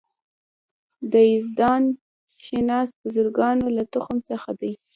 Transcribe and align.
د 1.11 1.13
یزدان 1.33 1.83
شناس 2.45 2.89
بزرګانو 3.01 3.67
له 3.75 3.83
تخم 3.93 4.17
څخه 4.29 4.49
دی. 4.59 4.73